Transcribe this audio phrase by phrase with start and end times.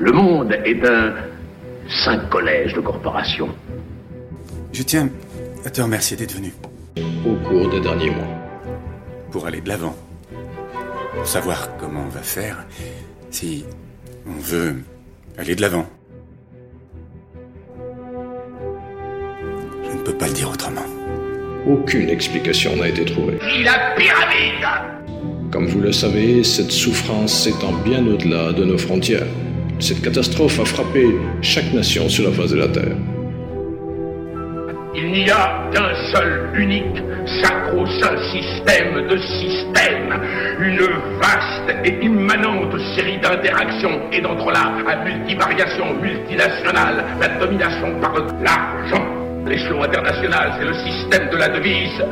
[0.00, 1.12] Le monde est un
[1.88, 3.48] saint collège de corporations.
[4.72, 5.08] Je tiens
[5.64, 6.52] à te remercier d'être venu.
[7.26, 8.28] Au cours des derniers mois.
[9.32, 9.96] Pour aller de l'avant.
[11.14, 12.64] Pour savoir comment on va faire
[13.30, 13.64] si
[14.24, 14.76] on veut
[15.36, 15.86] aller de l'avant.
[19.82, 20.86] Je ne peux pas le dire autrement.
[21.66, 23.38] Aucune explication n'a été trouvée.
[23.64, 29.26] La pyramide Comme vous le savez, cette souffrance s'étend bien au-delà de nos frontières.
[29.80, 31.06] Cette catastrophe a frappé
[31.40, 32.96] chaque nation sur la face de la Terre.
[34.96, 37.00] Il n'y a qu'un seul, unique,
[37.40, 40.20] sacro-saint système de systèmes.
[40.58, 40.80] Une
[41.20, 47.04] vaste et immanente série d'interactions et d'entrelacs à multivariation multinationale.
[47.20, 49.06] La domination par l'argent.
[49.46, 52.04] L'échelon international, c'est le système de la devise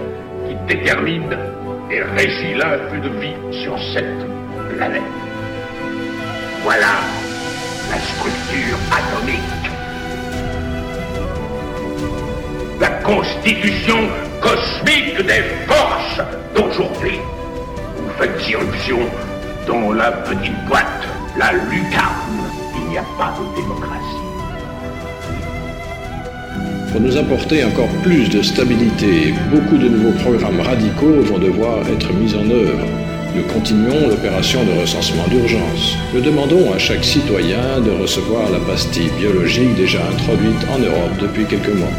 [0.49, 1.37] qui détermine
[1.91, 5.03] et régit l'influx de vie sur cette planète.
[6.63, 7.16] Voilà
[12.81, 13.97] La constitution
[14.41, 16.21] cosmique des forces
[16.55, 17.19] d'aujourd'hui.
[17.97, 18.99] Vous faites irruption
[19.67, 20.85] dans la petite boîte,
[21.39, 22.39] la lucarne.
[22.77, 23.97] Il n'y a pas de démocratie.
[26.93, 32.13] Pour nous apporter encore plus de stabilité, beaucoup de nouveaux programmes radicaux vont devoir être
[32.13, 33.06] mis en œuvre.
[33.37, 35.95] Nous continuons l'opération de recensement d'urgence.
[36.15, 41.45] Nous demandons à chaque citoyen de recevoir la pastille biologique déjà introduite en Europe depuis
[41.45, 41.93] quelques mois.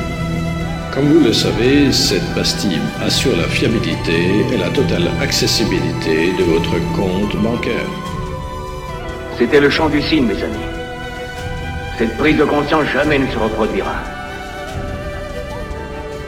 [0.91, 6.73] Comme vous le savez, cette pastille assure la fiabilité et la totale accessibilité de votre
[6.95, 7.85] compte bancaire.
[9.37, 10.67] C'était le chant du cygne, mes amis.
[11.99, 13.93] Cette prise de conscience jamais ne se reproduira.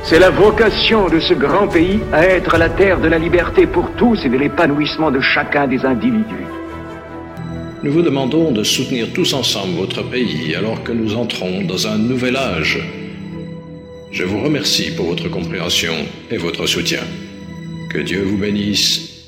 [0.09, 3.91] C'est la vocation de ce grand pays à être la terre de la liberté pour
[3.95, 6.47] tous et de l'épanouissement de chacun des individus.
[7.83, 11.99] Nous vous demandons de soutenir tous ensemble votre pays alors que nous entrons dans un
[11.99, 12.79] nouvel âge.
[14.09, 15.93] Je vous remercie pour votre compréhension
[16.31, 17.01] et votre soutien.
[17.91, 19.18] Que Dieu vous bénisse